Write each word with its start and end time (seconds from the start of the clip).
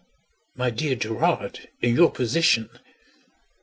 "My 0.55 0.71
dear 0.71 0.95
Gerard, 0.95 1.69
in 1.79 1.93
your 1.95 2.09
position!" 2.09 2.71